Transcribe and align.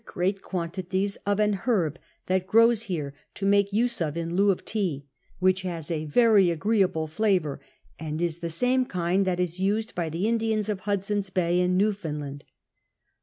great 0.03 0.41
quantities 0.41 1.15
of 1.27 1.39
an 1.39 1.53
herb 1.53 1.99
that 2.25 2.47
grows 2.47 2.85
lierc, 2.87 3.11
to 3.35 3.45
make 3.45 3.71
use 3.71 4.01
of 4.01 4.17
in 4.17 4.35
lieu 4.35 4.49
of 4.49 4.65
tea; 4.65 5.05
which 5.37 5.61
has 5.61 5.91
a 5.91 6.05
very 6.05 6.49
agree 6.49 6.81
able 6.81 7.05
flavour, 7.05 7.59
ami 7.99 8.23
is 8.25 8.39
the 8.39 8.49
same 8.49 8.83
kind 8.83 9.27
as 9.27 9.39
is 9.39 9.59
used 9.59 9.93
by 9.93 10.09
the 10.09 10.27
Indians 10.27 10.69
of 10.69 10.79
Hudson's 10.79 11.29
Bay 11.29 11.61
and 11.61 11.77
Newfoundland. 11.77 12.43